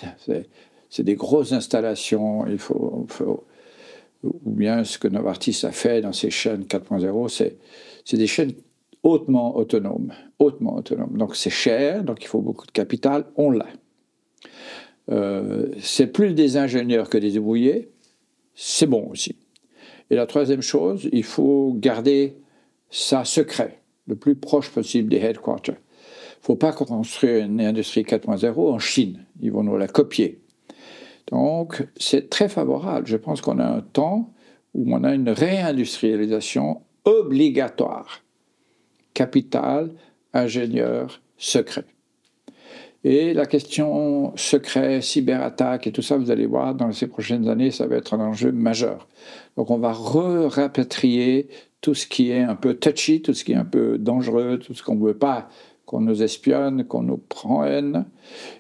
[0.88, 2.47] c'est des grosses installations.
[2.47, 3.09] Il faut,
[4.23, 7.29] ou bien ce que Novartis a fait dans ses chaînes 4.0,
[8.05, 8.53] c'est des chaînes
[9.05, 10.12] hautement autonomes.
[10.40, 11.17] Hautement autonomes.
[11.17, 13.27] Donc c'est cher, donc il faut beaucoup de capital.
[13.37, 13.69] On l'a.
[15.11, 17.90] Euh, c'est plus des ingénieurs que des ouvriers.
[18.55, 19.37] C'est bon aussi.
[20.11, 22.38] Et la troisième chose, il faut garder
[22.90, 25.77] ça secret le plus proche possible des headquarters.
[25.77, 29.25] Il ne faut pas construire une industrie 4.0 en Chine.
[29.40, 30.43] Ils vont nous la copier.
[31.29, 33.07] Donc, c'est très favorable.
[33.07, 34.35] Je pense qu'on a un temps
[34.75, 38.24] où on a une réindustrialisation obligatoire.
[39.14, 39.90] Capital,
[40.33, 41.85] ingénieur, secret.
[43.05, 47.70] Et la question secret, cyberattaque et tout ça, vous allez voir, dans ces prochaines années,
[47.70, 49.09] ça va être un enjeu majeur.
[49.57, 51.48] Donc on va rapatrier
[51.81, 54.72] tout ce qui est un peu touchy, tout ce qui est un peu dangereux, tout
[54.72, 55.48] ce qu'on ne veut pas
[55.87, 58.07] qu'on nous espionne, qu'on nous prenne.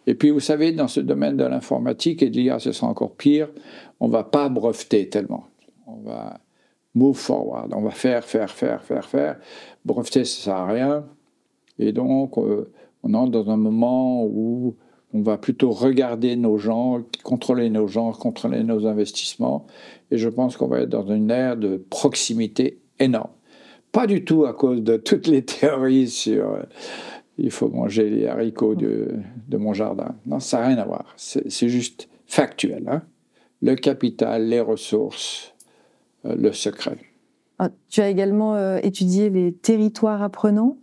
[0.06, 3.14] Et puis, vous savez, dans ce domaine de l'informatique et de l'IA, ce sera encore
[3.14, 3.48] pire,
[4.00, 5.46] on ne va pas breveter tellement.
[5.86, 6.40] On va
[6.94, 9.36] move forward, on va faire, faire, faire, faire, faire.
[9.84, 11.04] Breveter, ça ne sert à rien.
[11.78, 12.70] Et donc, euh,
[13.02, 14.76] on entre dans un moment où
[15.12, 19.66] on va plutôt regarder nos gens, contrôler nos gens, contrôler nos investissements.
[20.10, 23.30] Et je pense qu'on va être dans une ère de proximité énorme.
[23.92, 26.62] Pas du tout à cause de toutes les théories sur euh,
[27.38, 29.08] il faut manger les haricots de,
[29.48, 30.14] de mon jardin.
[30.26, 31.12] Non, ça n'a rien à voir.
[31.16, 32.84] C'est juste factuel.
[32.88, 33.02] Hein.
[33.60, 35.53] Le capital, les ressources,
[36.24, 36.96] le secret.
[37.58, 40.76] Ah, tu as également euh, étudié les territoires apprenants.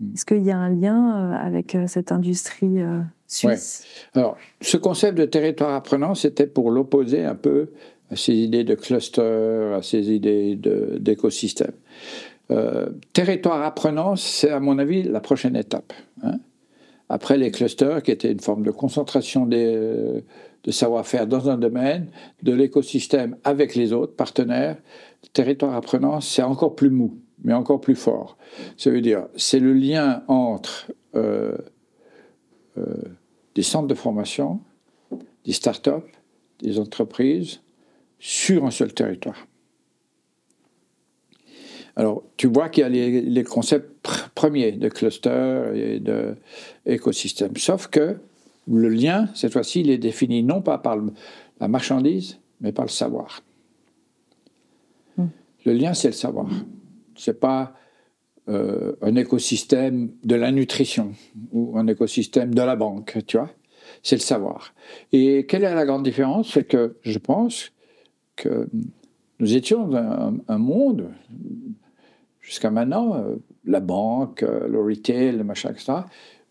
[0.00, 0.14] Hmm.
[0.14, 2.78] Est-ce qu'il y a un lien avec cette industrie
[3.26, 3.84] suisse?
[4.14, 7.70] Alors, ce concept de territoire apprenant, c'était pour l'opposer un peu
[8.10, 10.58] à ces idées de cluster, à ces idées
[10.98, 11.72] d'écosystème.
[12.50, 15.92] Euh, territoire apprenant, c'est à mon avis la prochaine étape.
[16.22, 16.38] Hein.
[17.10, 20.24] Après les clusters, qui étaient une forme de concentration des,
[20.68, 22.10] de savoir-faire dans un domaine,
[22.42, 24.76] de l'écosystème avec les autres partenaires,
[25.32, 28.36] territoire apprenant, c'est encore plus mou, mais encore plus fort.
[28.76, 31.56] Ça veut dire, c'est le lien entre euh,
[32.76, 32.84] euh,
[33.54, 34.60] des centres de formation,
[35.46, 36.12] des startups,
[36.60, 37.62] des entreprises,
[38.18, 39.46] sur un seul territoire.
[41.96, 43.90] Alors, tu vois qu'il y a les, concepts
[44.34, 46.02] premiers de cluster et
[46.84, 47.56] d'écosystème.
[47.56, 48.18] Sauf que
[48.70, 50.96] le lien, cette fois-ci, il est défini non pas par
[51.60, 53.42] la marchandise, mais par le savoir.
[55.16, 55.26] Hmm.
[55.64, 56.48] Le lien, c'est le savoir.
[57.14, 57.74] Ce n'est pas
[58.48, 61.12] euh, un écosystème de la nutrition
[61.52, 63.50] ou un écosystème de la banque, tu vois.
[64.02, 64.74] C'est le savoir.
[65.12, 66.52] Et quelle est la grande différence?
[66.52, 67.72] C'est que je pense
[68.36, 68.68] que
[69.38, 71.10] nous étions dans un, monde,
[72.40, 75.92] jusqu'à maintenant, euh, la banque, euh, le retail, le machin, etc.,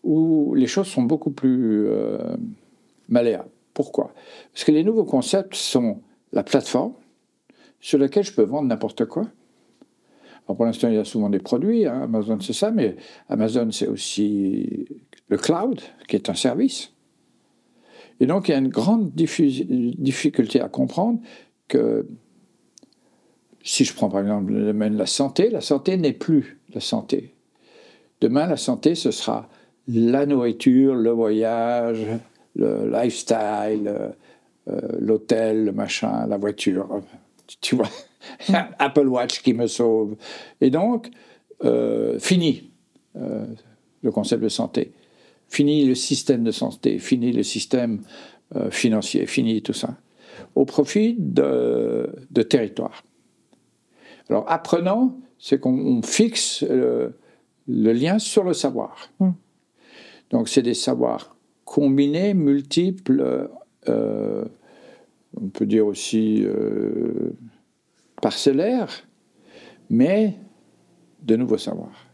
[0.08, 2.34] où les choses sont beaucoup plus euh,
[3.10, 3.50] malléables.
[3.74, 4.14] Pourquoi?
[4.54, 6.00] Parce que les nouveaux concepts sont
[6.32, 6.94] la plateforme
[7.78, 9.28] sur laquelle je peux vendre n'importe quoi.
[10.46, 12.96] Alors pour l'instant, il y a souvent des produits, hein, Amazon c'est ça, mais
[13.28, 14.86] Amazon c'est aussi
[15.28, 16.94] le cloud, qui est un service.
[18.18, 21.20] Et donc il y a une grande difficulté à comprendre
[21.68, 22.08] que
[23.62, 26.80] si je prends par exemple le domaine de la santé, la santé n'est plus la
[26.80, 27.34] santé.
[28.22, 29.48] Demain, la santé, ce sera
[29.88, 32.04] la nourriture, le voyage,
[32.54, 34.12] le lifestyle,
[34.68, 37.00] euh, l'hôtel, le machin, la voiture.
[37.60, 37.88] Tu vois,
[38.78, 40.16] Apple Watch qui me sauve.
[40.60, 41.08] Et donc,
[41.64, 42.70] euh, fini
[43.16, 43.46] euh,
[44.02, 44.92] le concept de santé.
[45.48, 48.02] Fini le système de santé, fini le système
[48.70, 49.96] financier, fini tout ça.
[50.54, 52.10] Au profit de,
[52.48, 53.02] territoire.
[54.28, 57.14] Alors, apprenant, c'est qu'on fixe le,
[57.66, 59.08] lien sur le savoir.
[59.20, 59.30] Hmm.
[60.30, 63.50] Donc, c'est des savoirs combinés, multiples,
[63.88, 64.44] euh,
[65.36, 67.32] on peut dire aussi euh,
[68.20, 69.06] parcellaires,
[69.90, 70.34] mais
[71.22, 72.06] de nouveaux savoirs.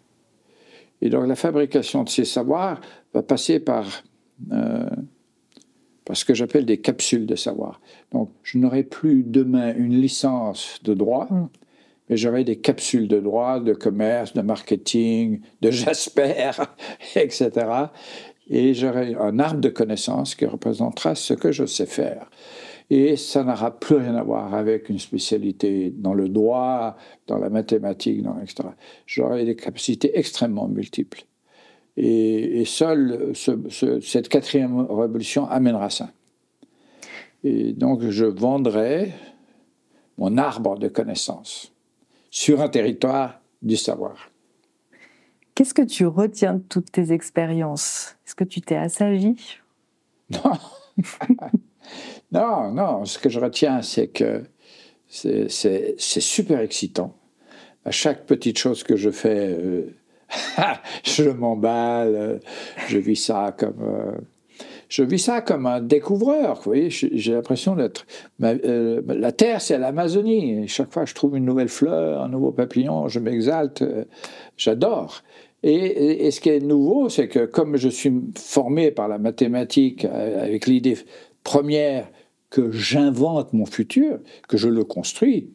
[1.01, 2.81] Et donc, la fabrication de ces savoirs
[3.13, 3.87] va passer par,
[4.53, 4.89] euh,
[6.05, 7.81] par ce que j'appelle des capsules de savoir.
[8.13, 11.29] Donc, je n'aurai plus demain une licence de droit.
[12.09, 16.51] Mais j'aurai des capsules de droit, de commerce, de marketing, de Jasper,
[17.17, 17.51] etc.
[18.51, 22.29] Et j'aurai un arbre de connaissances qui représentera ce que je sais faire.
[22.91, 27.49] Et ça n'aura plus rien à voir avec une spécialité dans le droit, dans la
[27.49, 28.69] mathématique, dans, etc.
[29.07, 31.25] J'aurai des capacités extrêmement multiples.
[31.97, 36.11] Et, seule cette quatrième révolution amènera ça.
[37.45, 39.13] Et donc je vendrai
[40.19, 41.74] mon arbre de connaissances
[42.35, 44.29] sur un territoire du savoir.
[45.55, 48.17] Qu'est-ce que tu retiens de toutes tes expériences?
[48.27, 49.37] Est-ce que tu t'es assagi?
[50.31, 50.59] Non.
[52.33, 53.05] non, non.
[53.05, 54.43] Ce que je retiens, c'est que
[55.07, 55.49] c'est
[55.99, 57.17] super excitant.
[57.85, 59.95] À chaque petite chose que je fais, euh,
[61.05, 62.41] je m'emballe,
[62.89, 64.19] je vis ça comme, euh,
[64.89, 66.57] je vis ça comme un découvreur.
[66.57, 68.07] Vous voyez, j'ai l'impression d'être.
[68.43, 70.69] Euh, la Terre, c'est l'Amazonie.
[70.69, 73.83] Chaque fois que je trouve une nouvelle fleur, un nouveau papillon, je m'exalte.
[73.83, 74.05] Euh,
[74.57, 75.23] j'adore.
[75.63, 80.45] Et, ce qui est nouveau, c'est que comme je suis formé par la mathématique euh,
[80.45, 80.99] avec l'idée
[81.43, 82.07] première
[82.51, 85.51] que j'invente mon futur, que je le construis,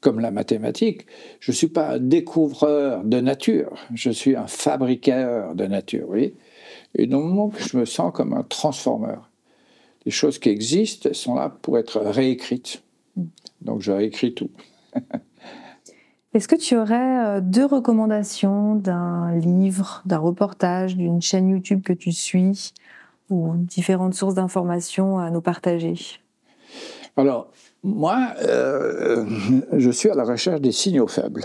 [0.00, 1.06] comme la mathématique,
[1.38, 6.02] je ne suis pas un découvreur de nature, je suis un fabricateur de nature.
[6.02, 6.34] Vous voyez
[6.94, 9.30] et dans le moment que je me sens comme un transformeur,
[10.04, 12.82] les choses qui existent sont là pour être réécrites.
[13.60, 14.50] Donc je réécris tout.
[16.34, 21.92] Est-ce que tu aurais euh, deux recommandations d'un livre, d'un reportage, d'une chaîne YouTube que
[21.92, 22.72] tu suis
[23.28, 25.94] ou différentes sources d'informations à nous partager?
[27.16, 27.50] Alors,
[27.82, 29.26] moi, euh,
[29.72, 31.44] je suis à la recherche des signaux faibles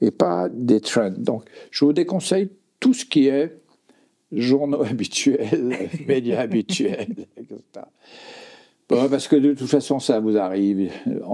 [0.00, 1.14] et pas des trends.
[1.16, 3.56] Donc, je vous déconseille tout ce qui est
[4.32, 7.86] journaux habituels, médias habituels, etc.
[8.88, 10.90] parce que de toute façon, ça vous arrive,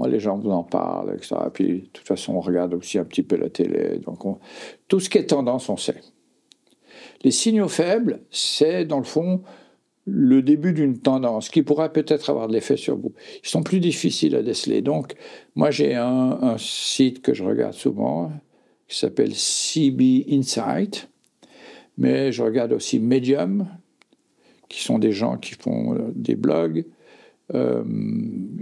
[0.07, 1.35] les gens vous en parlent, etc.
[1.53, 3.99] Puis de toute façon, on regarde aussi un petit peu la télé.
[3.99, 4.19] Donc,
[4.87, 6.01] tout ce qui est tendance, on sait.
[7.23, 9.41] Les signaux faibles, c'est dans le fond
[10.07, 13.13] le début d'une tendance qui pourra peut-être avoir de l'effet sur vous.
[13.43, 14.83] Ils sont plus difficiles à déceler.
[14.83, 15.15] Donc,
[15.55, 18.31] moi, j'ai un site que je regarde souvent
[18.87, 21.09] qui s'appelle CB Insight
[21.97, 23.67] mais je regarde aussi Medium,
[24.69, 26.85] qui sont des gens qui font euh, des blogs.
[27.53, 27.83] Euh,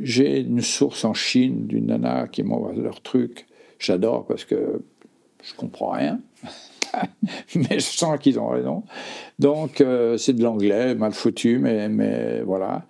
[0.02, 3.46] j'ai une source en Chine d'une nana qui m'envoie leurs trucs.
[3.80, 4.82] J'adore parce que
[5.42, 6.20] je comprends rien,
[7.56, 8.84] mais je sens qu'ils ont raison.
[9.40, 12.86] Donc euh, c'est de l'anglais, mal foutu, mais, voilà.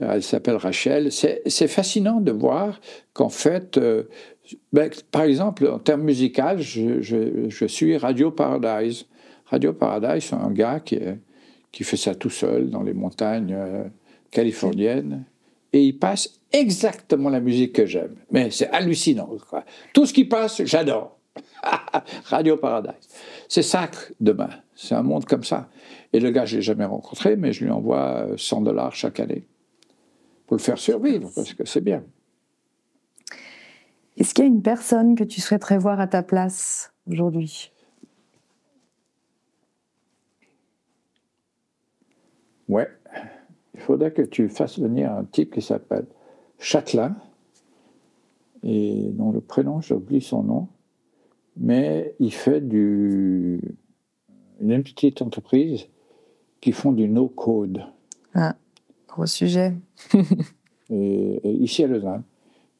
[0.00, 1.10] Elle s'appelle Rachel.
[1.10, 2.80] C'est fascinant de voir
[3.12, 3.76] qu'en fait,
[4.72, 9.06] ben, par exemple, en termes musicaux, je, suis Radio Paradise.
[9.50, 10.98] Radio Paradise, c'est un gars qui,
[11.72, 13.84] qui fait ça tout seul dans les montagnes euh,
[14.30, 15.24] californiennes.
[15.72, 18.14] Et il passe exactement la musique que j'aime.
[18.30, 19.28] Mais c'est hallucinant.
[19.92, 21.18] Tout ce qui passe, j'adore.
[22.24, 23.08] Radio Paradise.
[23.48, 23.88] C'est ça
[24.20, 24.50] demain.
[24.74, 25.68] C'est un monde comme ça.
[26.12, 29.20] Et le gars, je ne l'ai jamais rencontré, mais je lui envoie 100 dollars chaque
[29.20, 29.46] année
[30.46, 32.02] pour le faire survivre, parce que c'est bien.
[34.16, 37.70] Est-ce qu'il y a une personne que tu souhaiterais voir à ta place aujourd'hui?
[42.70, 42.88] Ouais,
[43.74, 46.06] il faudrait que tu fasses venir un type qui s'appelle
[46.60, 47.16] Châtelain,
[48.62, 50.68] et dont le prénom, j'oublie son nom,
[51.56, 53.60] mais il fait du,
[54.60, 55.88] une petite entreprise
[56.60, 57.82] qui font du no-code.
[58.34, 58.54] Ah,
[59.08, 59.74] gros sujet.
[60.90, 62.22] et, ici à Lausanne.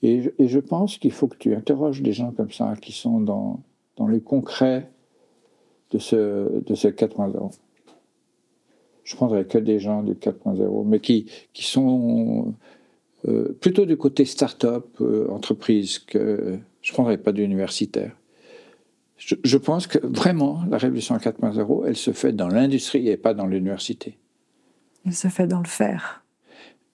[0.02, 3.60] Et, je pense qu'il faut que tu interroges des gens comme ça qui sont dans,
[3.96, 4.88] dans le concret
[5.90, 7.50] de ce, de ce 4.0.
[9.10, 12.54] Je prendrais que des gens du 4.0, mais qui, qui sont
[13.26, 18.12] euh, plutôt du côté start-up, euh, entreprise, que je ne prendrais pas d'universitaire.
[19.16, 23.34] Je, je, pense que vraiment, la révolution 4.0, elle se fait dans l'industrie et pas
[23.34, 24.16] dans l'université.
[25.04, 26.24] Elle se fait dans le faire.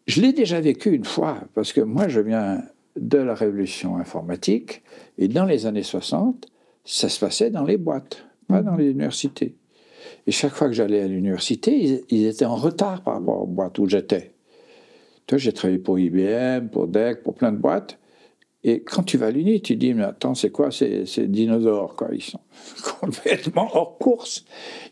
[0.06, 2.62] Je l'ai déjà vécu une fois, parce que moi, je viens
[2.98, 4.82] de la révolution informatique,
[5.18, 6.46] et dans les années 60,
[6.82, 9.54] ça se passait dans les boîtes, pas dans les universités.
[10.26, 13.78] Et chaque fois que j'allais à l'université, ils, étaient en retard par rapport aux boîtes
[13.78, 14.32] où j'étais.
[15.26, 17.98] Toi, j'ai travaillé pour IBM, pour DEC, pour plein de boîtes.
[18.64, 20.72] Et quand tu vas à l'Uni, tu dis, mais attends, c'est quoi?
[20.72, 22.40] Ces, dinosaures quoi Ils sont
[23.00, 24.44] complètement hors course.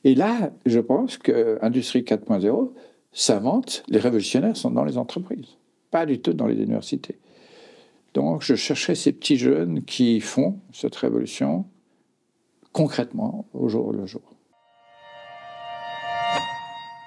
[0.05, 2.71] Et là, je pense que Industrie 4.0
[3.13, 5.57] s'invente, les révolutionnaires sont dans les entreprises,
[5.91, 7.19] pas du tout dans les universités.
[8.13, 11.65] Donc, je cherchais ces petits jeunes qui font cette révolution
[12.73, 14.34] concrètement au jour le jour.